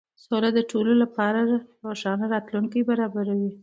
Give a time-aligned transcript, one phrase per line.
[0.23, 1.39] سوله د ټولو لپاره
[1.85, 3.51] روښانه راتلونکی برابروي.